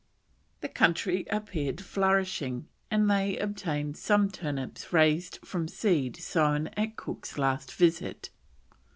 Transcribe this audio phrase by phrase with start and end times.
[0.61, 7.37] The country appeared flourishing, and they obtained some turnips raised from seed sown at Cook's
[7.37, 8.31] last visit.